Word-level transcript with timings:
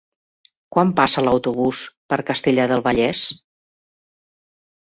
Quan 0.75 0.93
passa 0.99 1.23
l'autobús 1.25 1.83
per 2.13 2.19
Castellar 2.31 2.65
del 2.73 2.85
Vallès? 2.89 3.23